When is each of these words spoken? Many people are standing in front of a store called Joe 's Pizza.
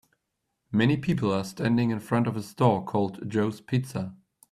Many 0.71 0.97
people 0.97 1.31
are 1.31 1.43
standing 1.43 1.91
in 1.91 1.99
front 1.99 2.25
of 2.25 2.35
a 2.35 2.41
store 2.41 2.83
called 2.83 3.29
Joe 3.29 3.51
's 3.51 3.61
Pizza. 3.61 4.15